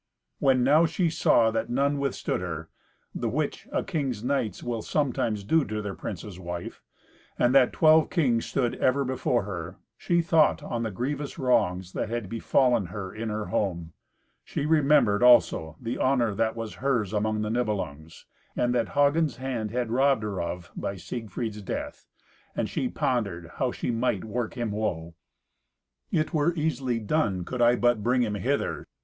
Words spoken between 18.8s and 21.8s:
Hagen's hand had robbed her of by Siegfried's